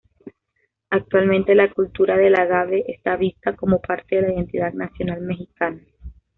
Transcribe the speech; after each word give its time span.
Actualmente, 0.89 1.53
la 1.53 1.71
cultura 1.71 2.17
del 2.17 2.33
agave 2.33 2.85
está 2.87 3.15
vista 3.17 3.55
como 3.55 3.81
parte 3.81 4.15
de 4.15 4.21
la 4.23 4.33
identidad 4.33 4.73
nacional 4.73 5.21
mexicana. 5.21 5.79